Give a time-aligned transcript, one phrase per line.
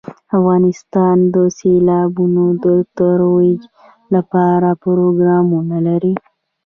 [0.37, 2.65] افغانستان د سیلابونه د
[2.97, 3.61] ترویج
[4.15, 6.13] لپاره پروګرامونه لري.